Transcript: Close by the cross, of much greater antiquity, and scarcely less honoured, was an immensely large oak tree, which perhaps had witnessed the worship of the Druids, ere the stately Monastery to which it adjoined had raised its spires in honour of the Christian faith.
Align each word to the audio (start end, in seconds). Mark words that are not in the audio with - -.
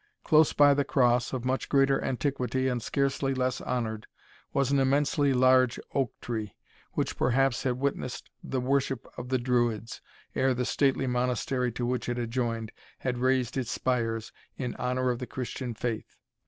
Close 0.23 0.51
by 0.51 0.73
the 0.73 0.83
cross, 0.83 1.31
of 1.31 1.45
much 1.45 1.69
greater 1.69 2.03
antiquity, 2.03 2.67
and 2.67 2.81
scarcely 2.81 3.35
less 3.35 3.61
honoured, 3.61 4.07
was 4.51 4.71
an 4.71 4.79
immensely 4.79 5.31
large 5.31 5.79
oak 5.93 6.11
tree, 6.21 6.55
which 6.93 7.15
perhaps 7.19 7.61
had 7.61 7.73
witnessed 7.73 8.31
the 8.43 8.59
worship 8.59 9.05
of 9.15 9.29
the 9.29 9.37
Druids, 9.37 10.01
ere 10.33 10.55
the 10.55 10.65
stately 10.65 11.05
Monastery 11.05 11.71
to 11.73 11.85
which 11.85 12.09
it 12.09 12.17
adjoined 12.17 12.71
had 12.97 13.19
raised 13.19 13.55
its 13.57 13.69
spires 13.69 14.31
in 14.57 14.75
honour 14.77 15.11
of 15.11 15.19
the 15.19 15.27
Christian 15.27 15.75
faith. 15.75 16.17